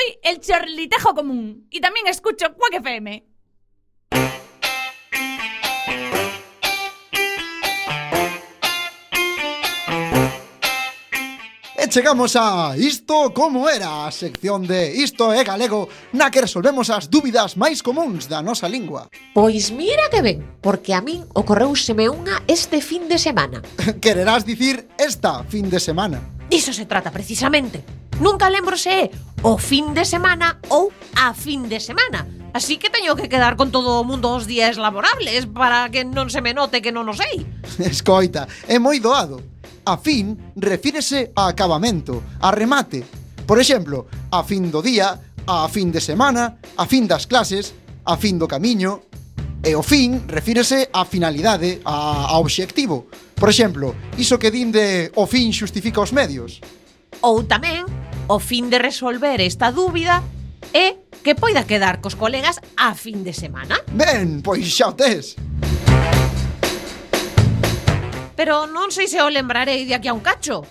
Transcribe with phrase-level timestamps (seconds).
[0.00, 3.24] soy el chorlitejo común y también escucho Quack FM.
[11.76, 16.92] E chegamos a Isto como era, a sección de Isto é galego, na que resolvemos
[16.92, 19.08] as dúbidas máis comuns da nosa lingua.
[19.32, 23.64] Pois mira que ben, porque a min ocorreuseme unha este fin de semana.
[24.04, 26.20] Quererás dicir esta fin de semana.
[26.52, 27.80] Diso se trata precisamente.
[28.20, 29.10] Nunca lembro se é
[29.42, 32.28] o fin de semana ou a fin de semana.
[32.52, 36.28] Así que teño que quedar con todo o mundo os días laborables para que non
[36.28, 37.48] se me note que non o sei.
[37.80, 39.40] Escoita, é moi doado.
[39.88, 43.00] A fin refírese a acabamento, a remate.
[43.48, 45.16] Por exemplo, a fin do día,
[45.48, 47.72] a fin de semana, a fin das clases,
[48.04, 49.08] a fin do camiño.
[49.64, 53.08] E o fin refírese a finalidade, a, a obxectivo.
[53.40, 56.60] Por exemplo, iso que din de o fin xustifica os medios.
[57.24, 57.88] Ou tamén
[58.30, 60.22] O fin de resolver esta dúbida
[60.70, 63.82] é que poida quedar cos colegas a fin de semana.
[63.90, 65.34] Ben, pois xa o tes.
[68.38, 70.62] Pero non sei se o lembrarei de aquí a un cacho.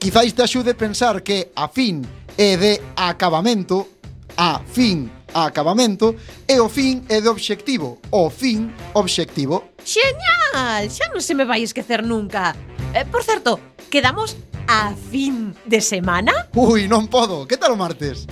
[0.00, 2.00] Quizáis te axude pensar que a fin
[2.32, 4.00] é de acabamento,
[4.40, 6.16] a fin a acabamento,
[6.48, 9.76] e o fin é de obxectivo, o fin obxectivo.
[9.84, 12.56] Xeñal, xa non se me vai esquecer nunca.
[12.96, 13.60] Eh, por certo,
[13.92, 14.32] quedamos
[14.68, 16.48] a fin de semana?
[16.54, 17.46] Ui, non podo.
[17.46, 18.26] Que tal o martes?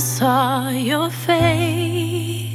[0.00, 2.49] Saw your face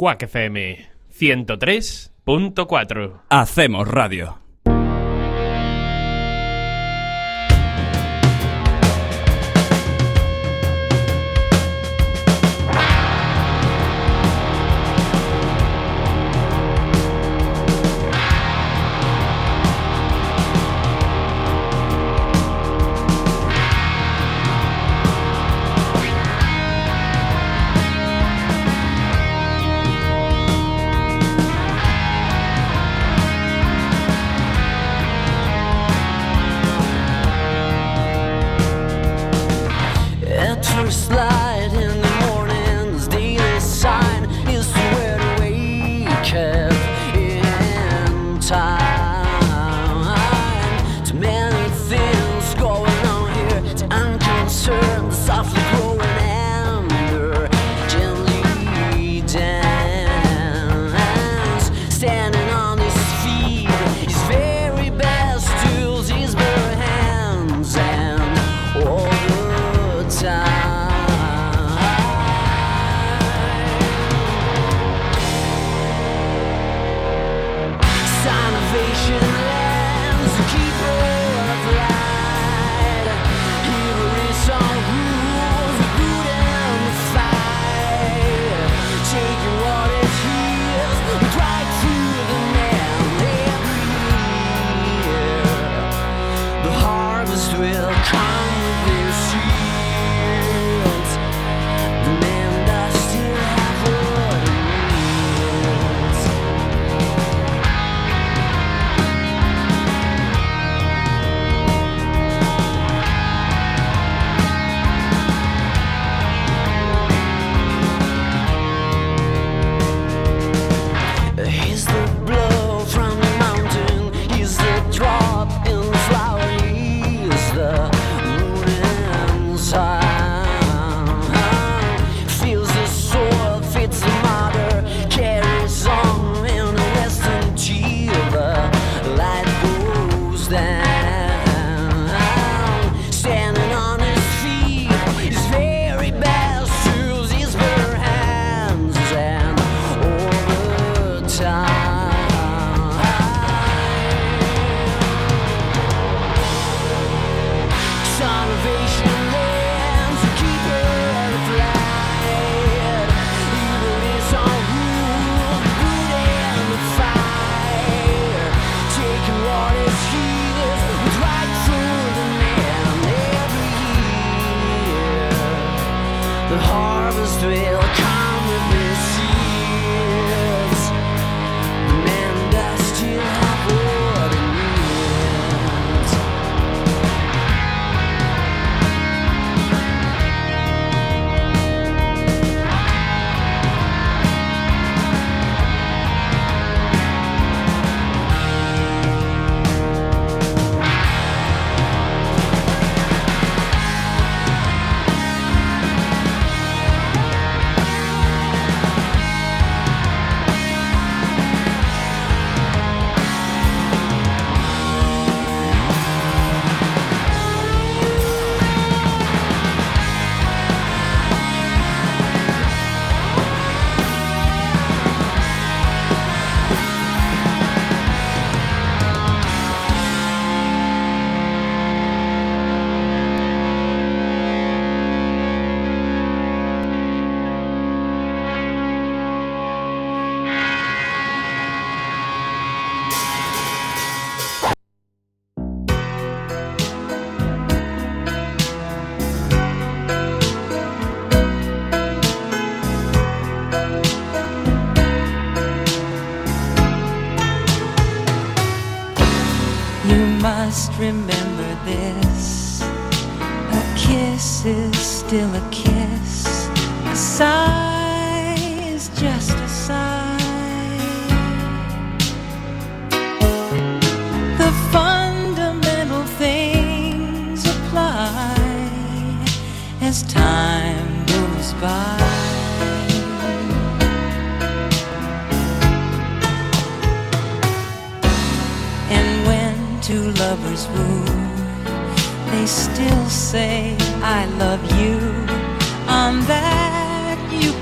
[0.00, 0.78] Quack FM
[1.12, 3.20] 103.4.
[3.28, 4.49] Hacemos radio.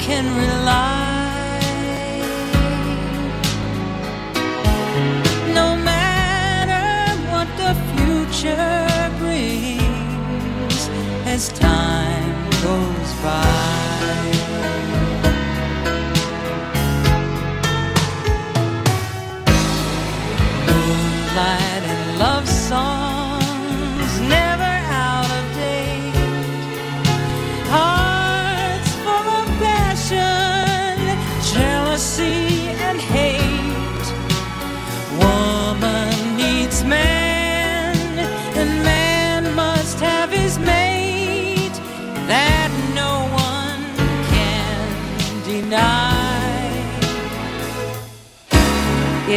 [0.08, 0.97] can rely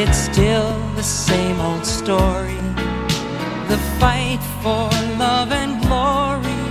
[0.01, 2.61] it's still the same old story.
[3.69, 4.89] The fight for
[5.19, 6.61] love and glory,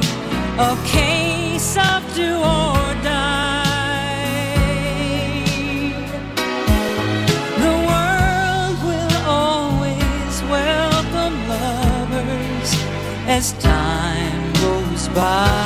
[0.58, 3.70] a case of do or die.
[7.64, 12.70] The world will always welcome lovers
[13.36, 15.59] as time goes by.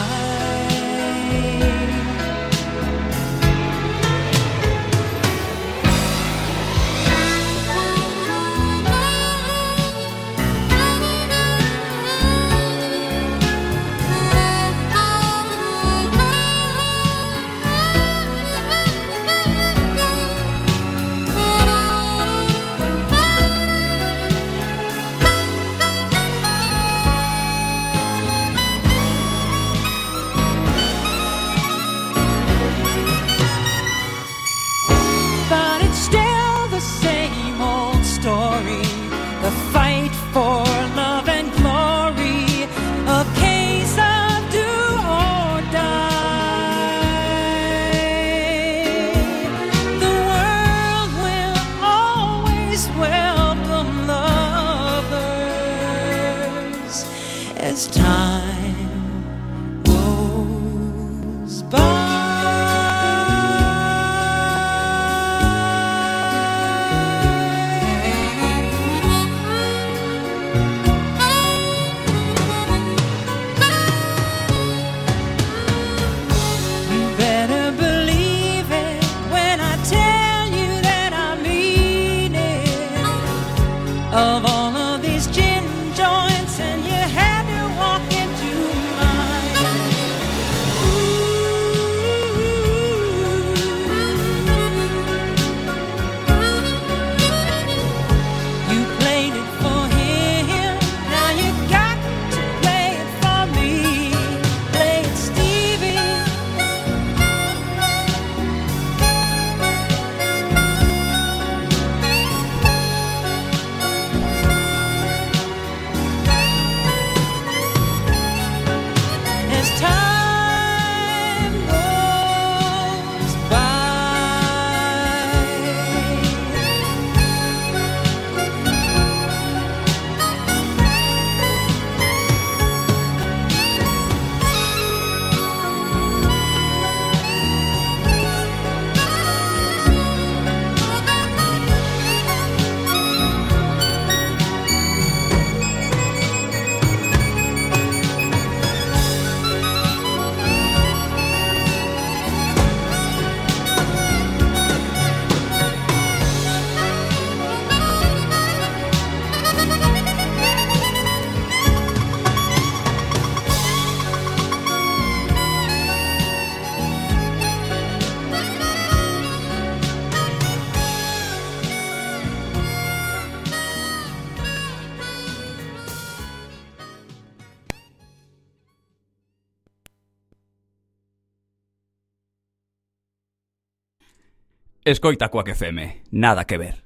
[184.86, 186.83] Escoita coa que feme, nada que ver.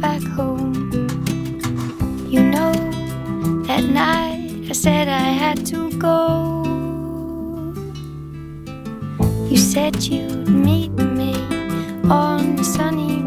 [0.00, 0.90] back home.
[2.28, 2.72] You know,
[3.66, 6.64] that night I said I had to go.
[9.48, 11.34] You said you'd meet me
[12.10, 13.22] on the sunny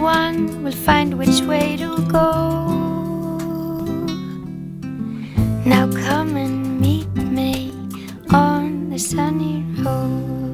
[0.00, 2.76] one will find which way to go.
[5.64, 7.72] Now come and meet me
[8.30, 10.45] on the sunny road.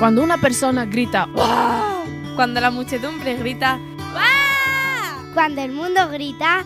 [0.00, 2.34] Cuando una persona grita ¡Wow!
[2.34, 3.78] Cuando la muchedumbre grita
[5.34, 6.64] Cuando el mundo grita.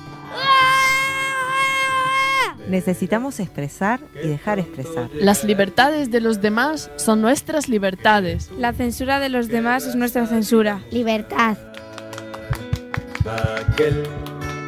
[2.69, 5.11] Necesitamos expresar y dejar expresar.
[5.13, 8.51] Las libertades de los demás son nuestras libertades.
[8.57, 10.81] La censura de los demás es nuestra censura.
[10.91, 11.59] Libertad.
[13.69, 14.05] Aquel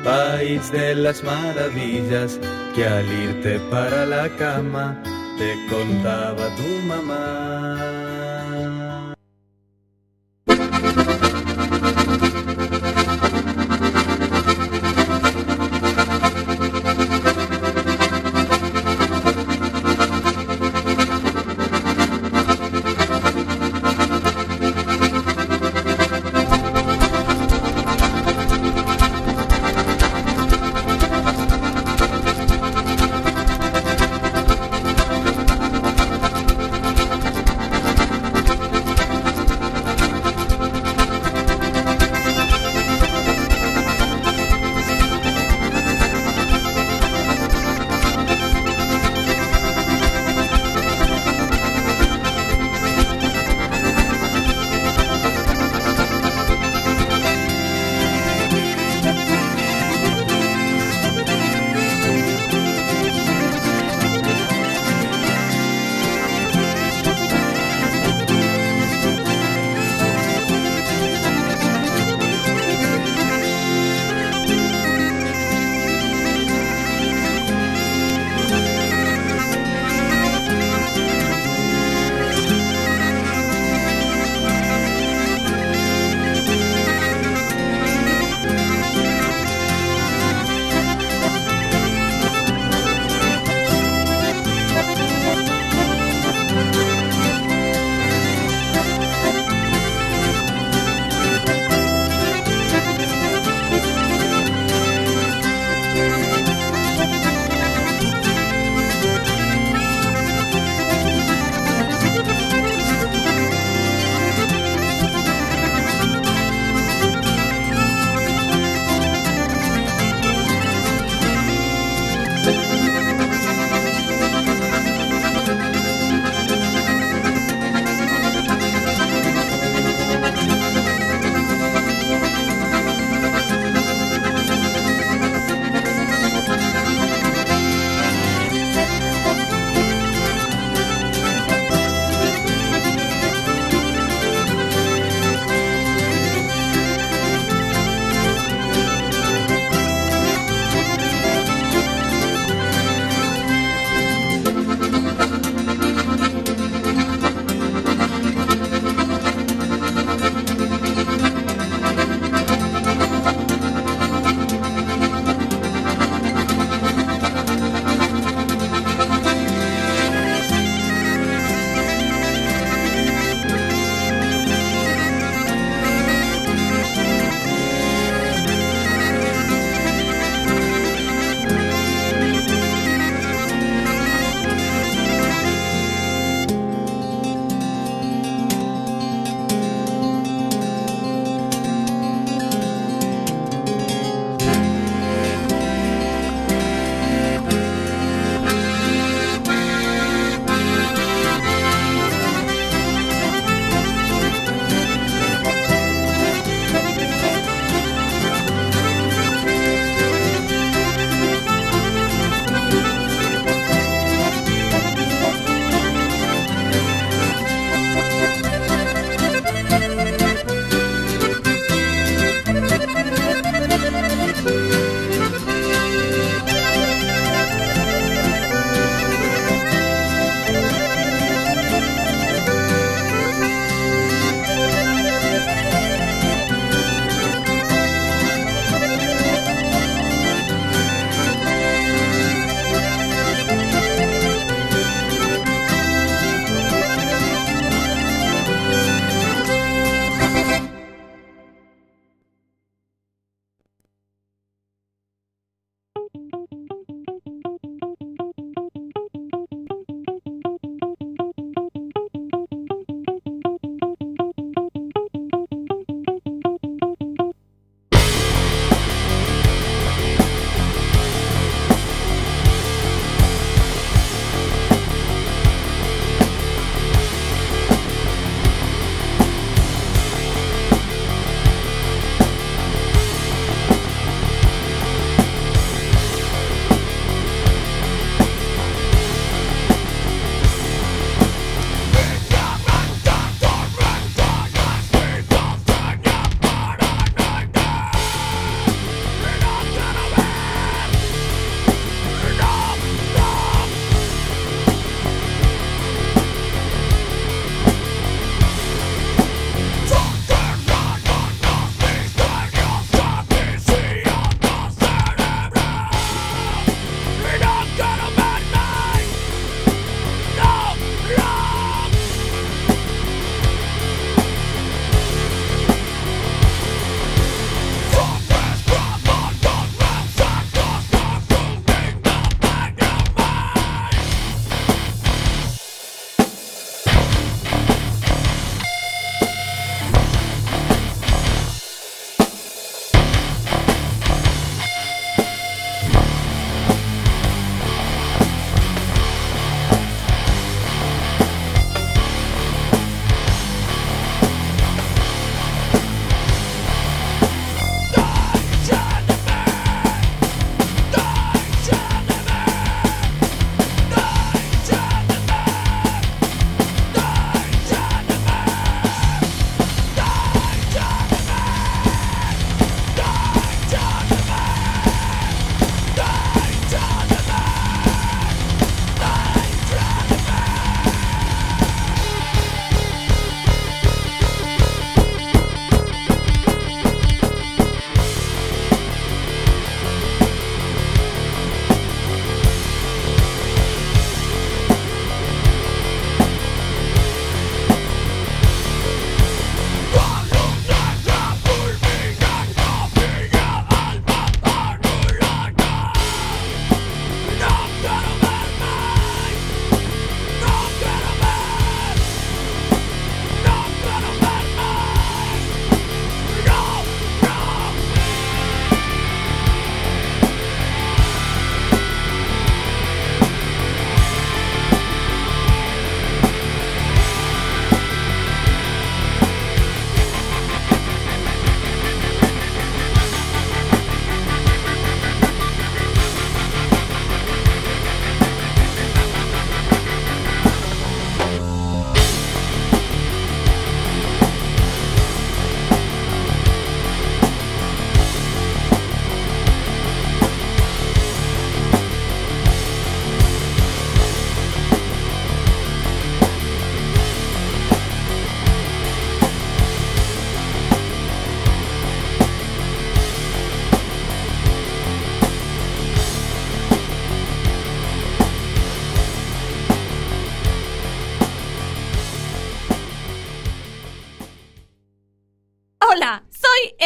[0.05, 2.39] país de las maravillas
[2.75, 5.01] que al irte para la cama
[5.37, 7.87] te contaba tu mamá.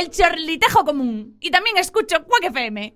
[0.00, 1.36] el chorlitejo común.
[1.40, 2.94] Y también escucho Quack FM.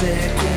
[0.00, 0.49] sick.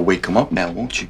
[0.00, 1.08] wake him up now, won't you?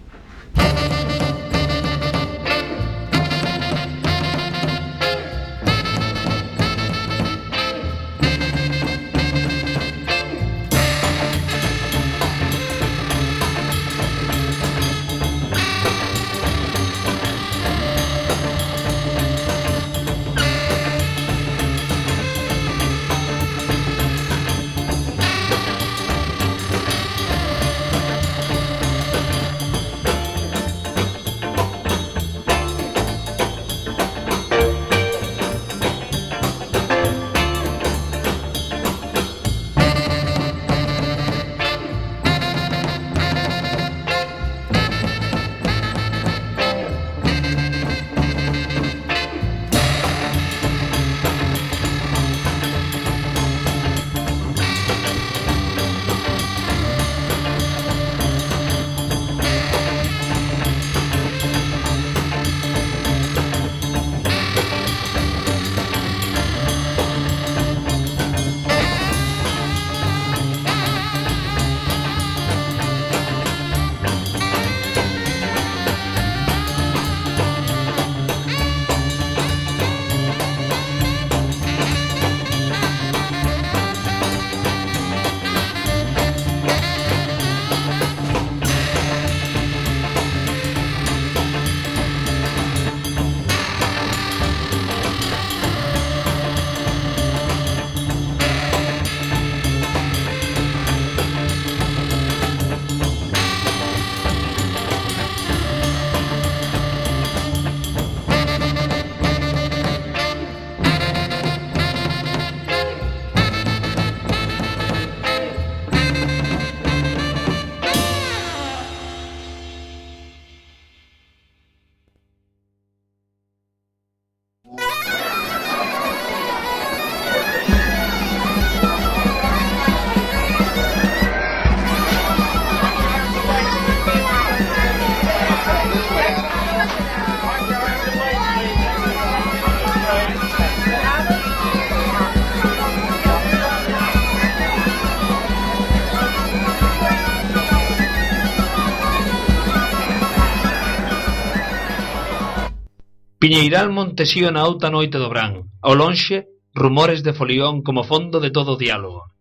[153.41, 155.73] Piñeiral Montesío na outa noite do Brán.
[155.81, 159.33] Ao lonxe, rumores de folión como fondo de todo o diálogo.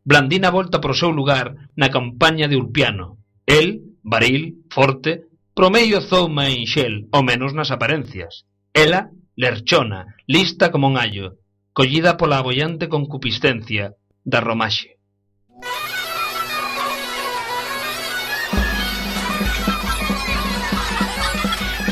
[0.00, 3.20] Blandina volta pro seu lugar na campaña de Ulpiano.
[3.44, 8.48] El, varil, forte, promeio zouma e enxel, ao menos nas aparencias.
[8.72, 11.36] Ela, lerchona, lista como un allo,
[11.76, 13.92] collida pola abollante concupiscencia
[14.24, 14.97] da romaxe.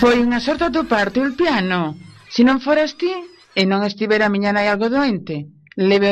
[0.02, 1.96] Foi unha sorte atoparte, piano.
[2.28, 3.12] Se non foras ti,
[3.56, 5.48] e non estivera a miña nai algo doente,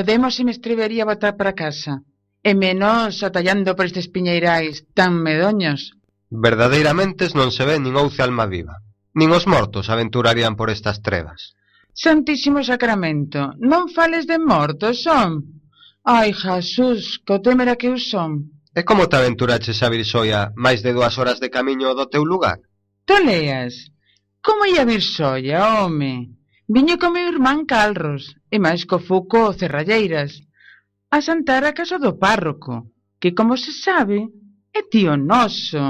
[0.09, 2.01] demo se me estribería botar para casa.
[2.41, 5.81] E menos atallando por estes piñeirais tan medoños.
[6.29, 8.77] Verdadeiramente non se ve nin ouce alma viva.
[9.19, 11.53] Nin os mortos aventurarían por estas trevas.
[11.93, 15.61] Santísimo Sacramento, non fales de mortos, son.
[16.05, 18.51] Ai, Jesús, co temera que eu son.
[18.75, 22.59] E como te aventuraches a Virsoia máis de dúas horas de camiño do teu lugar?
[23.05, 23.75] Toleas?
[24.47, 26.15] Como ia vir soia, home?
[26.75, 28.25] Viño co meu irmán Calros,
[28.55, 30.33] e máis co foco Cerralleiras,
[31.17, 32.75] a santar a casa do párroco,
[33.21, 34.19] que, como se sabe,
[34.79, 35.85] é tío noso.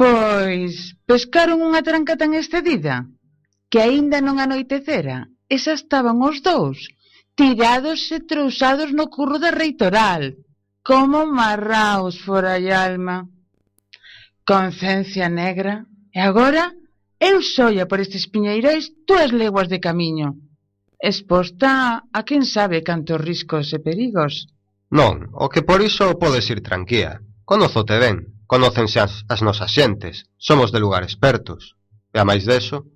[0.00, 3.04] Pois, pescaron unha tranca tan excedida,
[3.70, 6.78] que aínda non anoitecera, e xa estaban os dous,
[7.36, 10.22] tirados e trousados no curro da reitoral,
[10.88, 13.28] como marraos fora a alma.
[14.46, 15.74] Conciencia negra,
[16.14, 16.70] e agora
[17.18, 20.38] eu soia por estes piñeirais túas leguas de camiño,
[21.02, 21.70] exposta
[22.18, 24.46] a quen sabe cantos riscos e perigos.
[24.94, 27.18] Non, o que por iso podes ir tranquía.
[27.42, 28.16] Conozote ben,
[28.46, 31.74] conócense as, as nosas xentes, somos de lugares expertos.
[32.14, 32.86] E a máis deso...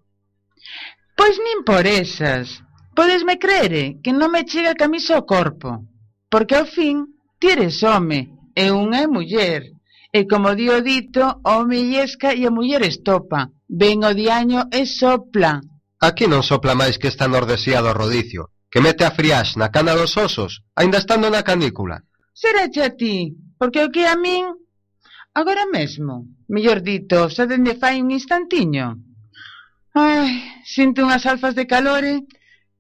[1.18, 2.62] Pois nin por esas.
[2.94, 5.82] Podesme creere eh, que non me chega a camisa ao corpo,
[6.30, 7.10] porque ao fin
[7.42, 9.79] ti eres home e unha é muller.
[10.12, 13.46] E como di o dito, o home e a muller estopa.
[13.70, 15.62] Ven o diaño e sopla.
[16.02, 19.94] Aquí non sopla máis que esta nordesía do rodicio, que mete a friax na cana
[19.94, 22.02] dos osos, aínda estando na canícula.
[22.34, 24.50] Serache a ti, porque o que a min...
[25.30, 28.98] Agora mesmo, mellor dito, xa dende fai un instantiño.
[29.94, 32.26] Ai, sinto unhas alfas de calore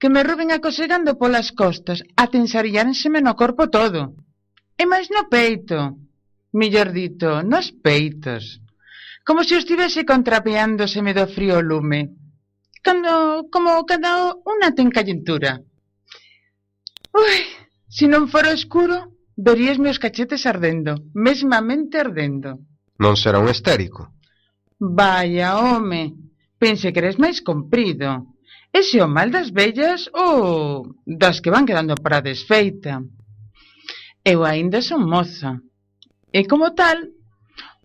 [0.00, 4.18] que me ruben acosegando polas costas, a tensaríanseme no corpo todo.
[4.74, 6.09] E máis no peito.
[6.52, 8.60] Mellor dito, nos peitos,
[9.24, 12.10] como se estivese contrapeándoseme do frío lume.
[12.82, 15.62] Cando, como cando unha ten callentura.
[17.14, 17.38] Ui,
[17.86, 22.58] se non fora escuro, verías meus cachetes ardendo, mesmamente ardendo.
[22.98, 24.10] Non será un estérico?
[24.80, 28.34] Vaya, home, pense que eres máis comprido.
[28.72, 33.02] Ese o mal das vellas ou das que van quedando para desfeita.
[34.24, 35.62] Eu aínda son moza.
[36.32, 37.10] E como tal,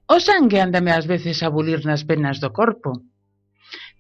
[0.06, 2.92] o sangue andame ás veces a bulir nas venas do corpo,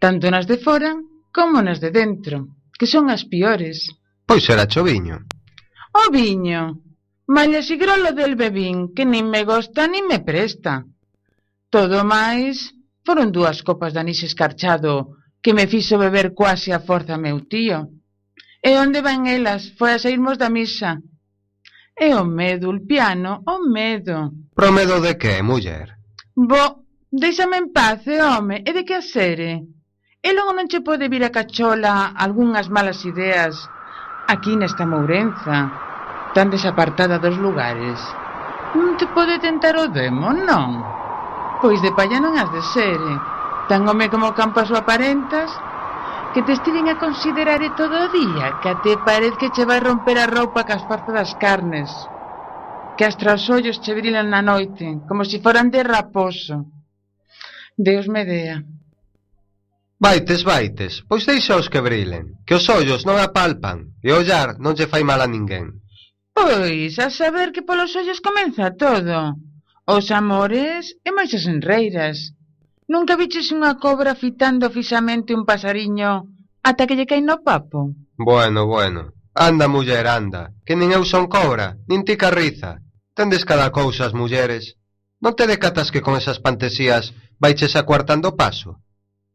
[0.03, 0.93] tanto nas de fora
[1.33, 2.37] como nas de dentro,
[2.77, 3.89] que son as piores.
[4.29, 5.17] Pois era o viño.
[5.97, 6.61] O viño,
[7.25, 10.85] maña sigrolo del bebín, que nin me gosta nin me presta.
[11.73, 17.17] Todo máis, foron dúas copas de anís escarchado que me fixo beber quase a forza
[17.17, 17.89] meu tío.
[18.61, 19.73] E onde van elas?
[19.77, 21.01] Foi a sairmos da misa
[21.97, 24.31] É o medo, Ulpiano, o medo.
[24.53, 25.95] Pro medo de que, muller?
[26.35, 29.63] Bo, déixame en paz, eh, home, e de que asere?
[30.19, 33.55] E logo non che pode vir a cachola algunhas malas ideas
[34.27, 35.71] aquí nesta Mourenza,
[36.35, 37.95] tan desapartada dos lugares.
[38.75, 40.83] Non te pode tentar o demo, non?
[41.63, 43.19] Pois de palla non has de ser, eh?
[43.71, 45.47] Tan home como campo a súa aparentas,
[46.35, 49.79] que te estiven a considerar e todo o día, que até parece que che vai
[49.79, 51.89] romper a roupa cas parte das carnes,
[52.99, 56.67] que as traos ollos che brilan na noite, como se si foran de raposo.
[57.87, 58.59] Deus me dea.
[59.95, 64.75] Vaites, vaites, pois deixaos que brilen, que os ollos non apalpan e o ollar non
[64.75, 65.79] che fai mal a ninguén.
[66.35, 69.39] Pois, a saber que polos ollos comeza todo.
[69.87, 72.35] Os amores e máis as enreiras.
[72.87, 76.29] Nunca viches unha cobra fitando fixamente un pasariño
[76.61, 77.93] ata que lle caen no papo?
[78.17, 79.13] Bueno, bueno.
[79.33, 80.53] Anda, muller, anda.
[80.65, 82.79] Que nin eu son cobra, nin ti carriza.
[83.17, 84.77] Tendes cada cousa as mulleres.
[85.19, 88.79] Non te decatas que con esas pantesías vaiches acuartando o paso?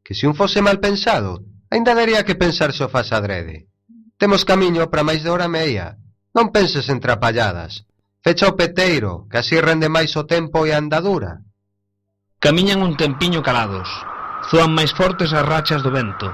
[0.04, 3.68] Que se un fose mal pensado, ainda daría que pensar se o faz adrede.
[4.16, 5.98] Temos camiño para máis de hora meia.
[6.32, 7.84] Non penses en trapalladas.
[8.22, 11.42] Fecha o peteiro, que así rende máis o tempo e a andadura.
[12.40, 13.84] Camiñan un tempiño calados.
[14.48, 16.32] Zoan máis fortes as rachas do vento.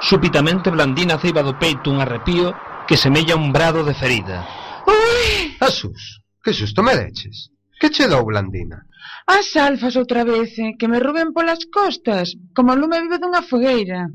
[0.00, 2.56] Súbitamente Blandina ceiba do peito un arrepío
[2.88, 4.48] que semella un brado de ferida.
[4.88, 5.52] Ui!
[5.60, 7.52] Asus, que susto me deches.
[7.76, 8.88] Que che dou, Blandina?
[9.28, 13.44] As alfas outra vez, eh, que me ruben polas costas, como o lume vivo dunha
[13.44, 14.08] fogueira.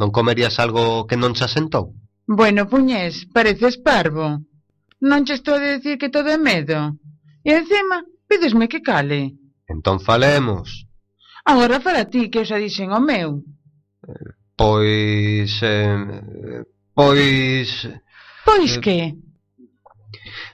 [0.00, 1.92] Non comerías algo que non se asentou?
[2.24, 4.40] Bueno, puñés, pareces parvo.
[5.04, 6.96] Non che estou a dicir que todo é medo.
[7.44, 9.36] E encima, pídesme que cale.
[9.72, 10.86] Entón falemos.
[11.44, 13.42] Agora para ti, que eu xa dixen o meu.
[14.54, 15.50] Pois...
[15.62, 16.62] Eh,
[16.94, 17.68] pois...
[18.44, 18.98] Pois eh, que?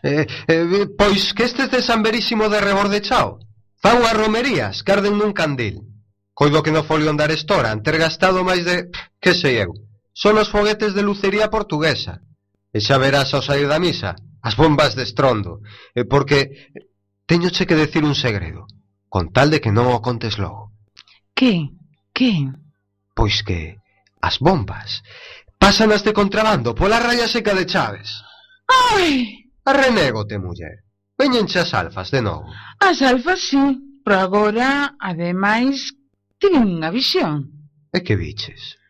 [0.03, 3.43] Eh, eh, pois que estes de San Verísimo de Rebordechao
[3.83, 5.87] fan as romerías que arden nun candil.
[6.35, 8.91] Coido que no folio andar estora, ter gastado máis de...
[9.23, 9.75] que sei eu.
[10.15, 12.23] Son os foguetes de lucería portuguesa.
[12.75, 15.63] E xa verás ao sair da misa, as bombas de estrondo,
[15.95, 16.71] eh, porque
[17.27, 18.67] teñoche que decir un segredo
[19.09, 20.73] con tal de que non o contes logo.
[21.33, 21.73] Que?
[22.13, 22.53] Que?
[23.17, 23.81] Pois que
[24.21, 25.03] as bombas
[25.59, 28.11] pasan de contrabando pola raya seca de Chaves.
[28.69, 29.49] Ai!
[29.65, 30.85] Arrenégote, muller.
[31.19, 32.47] Veñenche as alfas de novo.
[32.81, 33.61] As alfas, sí.
[34.05, 35.93] Pero agora, ademais,
[36.41, 37.53] tiven unha visión.
[37.93, 38.81] E que biches?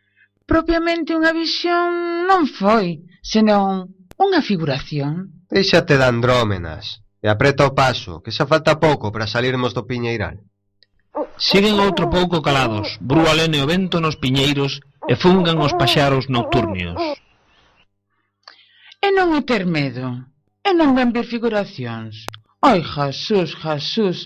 [0.46, 5.42] Propiamente unha visión non foi, senón unha figuración.
[5.50, 10.36] Deixate de andrómenas e apreta o paso, que xa falta pouco para salirmos do piñeiral.
[11.38, 14.72] Siguen outro pouco calados, brúa lene o vento nos piñeiros
[15.10, 16.98] e fungan os paxaros nocturnios.
[19.06, 20.06] E non é ter medo,
[20.68, 22.26] e non ven ver figuracións.
[22.60, 24.18] Ai, Jasús, Jasús,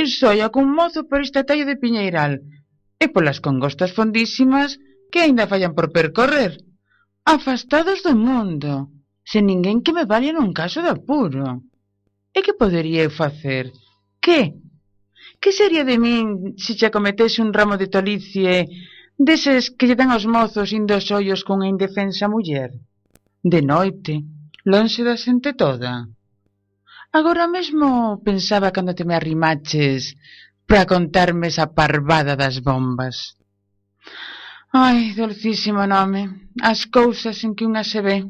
[0.00, 2.32] ir soia cun mozo por esta talla de piñeiral,
[3.00, 4.76] e polas congostas fondísimas
[5.10, 6.60] que aínda fallan por percorrer,
[7.24, 8.92] afastados do mundo,
[9.24, 11.64] sen ninguén que me valha nun caso de apuro.
[12.36, 13.64] E que podería eu facer?
[14.24, 14.54] Que?
[15.42, 18.68] Que sería de min se che cometese un ramo de tolicie
[19.28, 22.70] deses que lle dan aos mozos indo os ollos cunha indefensa muller?
[23.52, 24.14] De noite,
[24.72, 25.92] lonxe da xente toda.
[27.18, 27.88] Agora mesmo
[28.28, 30.14] pensaba cando te me arrimaches
[30.68, 33.16] para contarme esa parvada das bombas.
[34.72, 36.22] Ai, dolcísimo nome,
[36.62, 38.22] as cousas en que unha se ve.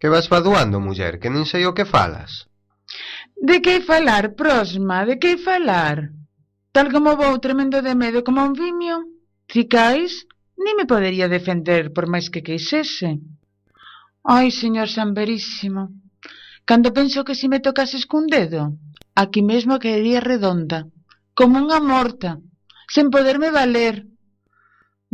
[0.00, 2.49] Que vas faduando, muller, que nin sei o que falas.
[3.40, 6.12] De que falar, prosma, de que falar?
[6.72, 8.96] Tal como vou tremendo de medo como un vimio,
[9.48, 10.28] cicais,
[10.62, 13.16] ni me podería defender por máis que queixese.
[14.22, 15.88] Ai, señor Sanverísimo,
[16.68, 18.76] cando penso que si me tocases cun dedo,
[19.16, 20.84] aquí mesmo quedaría redonda,
[21.32, 22.44] como unha morta,
[22.92, 24.04] sen poderme valer.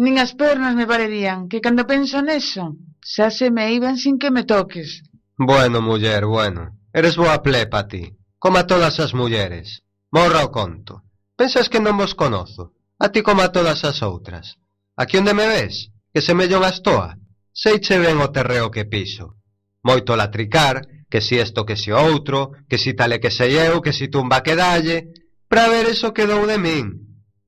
[0.03, 2.75] Nin as pernas me valerían, que cando penso neso,
[3.07, 5.07] xa se me iban sin que me toques.
[5.39, 6.75] Bueno, muller, bueno.
[6.97, 9.83] Eres boa plepa ti como a todas as mulleres.
[10.11, 11.03] Morra o conto.
[11.37, 12.73] Pensas que non vos conozo.
[12.97, 14.57] A ti como a todas as outras.
[14.97, 17.21] Aquí onde me ves, que semello unha estoa.
[17.53, 19.37] Seiche ben o terreo que piso.
[19.85, 20.81] Moito latricar,
[21.11, 24.41] que si esto que si outro, que si tale que sei eu, que si tumba
[24.41, 25.13] que dalle.
[25.49, 26.87] Pra ver eso que dou de min.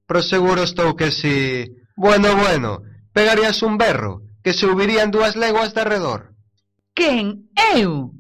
[0.06, 1.66] Pro seguro estou que si...
[1.96, 2.80] Bueno, bueno,
[3.12, 6.32] pegarías un berro, que se subirían dúas leguas de redor.
[6.94, 7.50] Quen?
[7.74, 8.14] Eu?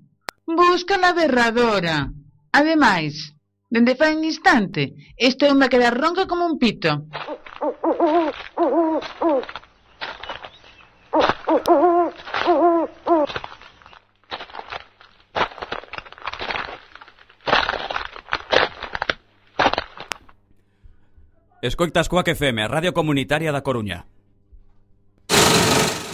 [0.44, 2.10] Busca na berradora.
[2.52, 3.34] Ademais,
[3.68, 7.04] dende fai un instante, estoume a quedar ronca como un pito.
[21.60, 24.06] Escoitas Coac FM, a Radio Comunitaria da Coruña.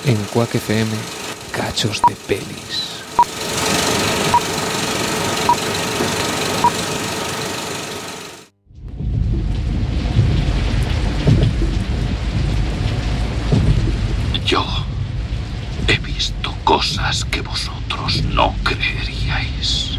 [0.07, 0.91] En Coac FM,
[1.53, 2.94] cachos de pelis.
[16.85, 19.99] Cosas que vosotros no creeríais.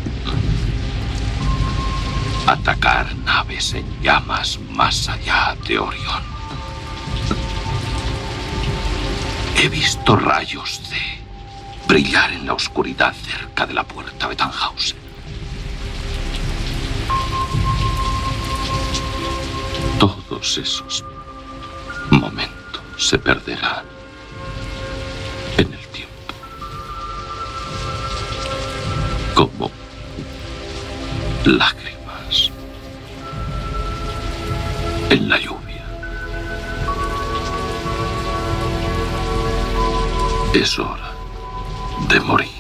[2.46, 6.22] Atacar naves en llamas más allá de Orión.
[9.58, 14.98] He visto rayos de brillar en la oscuridad cerca de la puerta de Tannhausen.
[19.98, 21.04] Todos esos
[22.12, 23.95] momentos se perderán
[29.36, 29.70] Como
[31.44, 32.52] lágrimas
[35.10, 35.86] en la lluvia.
[40.54, 41.12] Es hora
[42.10, 42.55] de morir.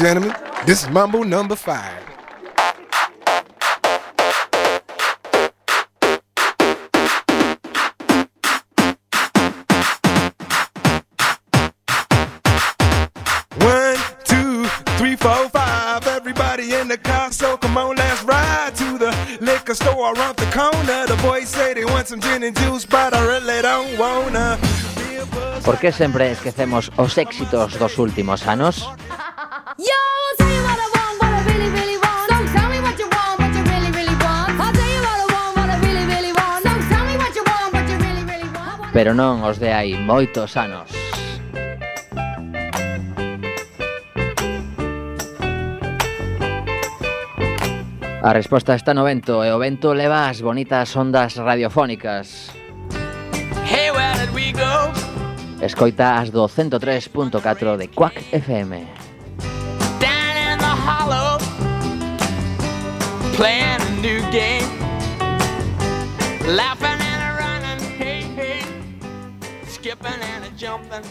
[0.00, 0.34] gentlemen,
[0.64, 2.02] this is Mambo number five.
[13.58, 14.64] One, two,
[14.96, 16.06] three, four, five.
[16.06, 20.46] Everybody in the car, so come on, let's ride to the liquor store around the
[20.46, 21.06] corner.
[21.06, 24.58] The boys say they want some gin and juice, but I really don't wanna.
[25.62, 28.88] ¿Por qué sempre esquecemos os éxitos dos últimos anos?
[38.92, 40.90] pero non os de hai moitos anos.
[48.22, 52.52] A resposta está no vento e o vento leva as bonitas ondas radiofónicas.
[53.64, 54.92] Hey, where did we go?
[55.64, 58.84] Escoita as do 103.4 de Quack FM.
[60.00, 61.38] Down in the hollow
[63.36, 64.68] Playing a new game
[66.46, 66.99] Laughing
[70.60, 71.02] jumping.